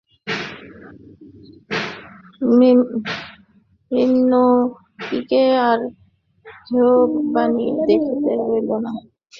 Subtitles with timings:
[3.91, 5.79] মৃন্ময়ীকে আর
[6.67, 6.87] কেহ
[7.33, 8.91] বাহিরে দেখিতে পাইল না।